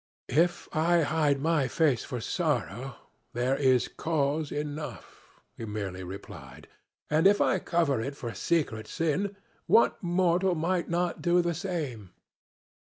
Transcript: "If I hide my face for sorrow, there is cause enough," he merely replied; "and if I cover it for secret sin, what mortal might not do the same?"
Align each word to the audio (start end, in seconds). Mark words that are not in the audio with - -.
"If 0.29 0.67
I 0.75 1.01
hide 1.01 1.39
my 1.39 1.67
face 1.67 2.03
for 2.03 2.19
sorrow, 2.19 2.95
there 3.33 3.55
is 3.55 3.87
cause 3.87 4.51
enough," 4.51 5.29
he 5.55 5.63
merely 5.65 6.03
replied; 6.03 6.67
"and 7.11 7.27
if 7.27 7.39
I 7.39 7.59
cover 7.59 8.01
it 8.01 8.15
for 8.17 8.33
secret 8.33 8.87
sin, 8.87 9.35
what 9.67 10.01
mortal 10.01 10.55
might 10.55 10.89
not 10.89 11.21
do 11.21 11.43
the 11.43 11.53
same?" 11.53 12.13